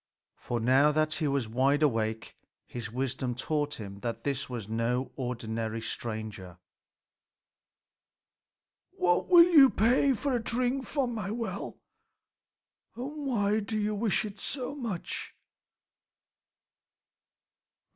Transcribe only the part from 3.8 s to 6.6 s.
that this was no ordinary stranger.